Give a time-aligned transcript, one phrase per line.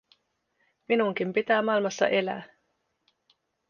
[0.87, 2.43] Minunkin pitää maailmassa elää.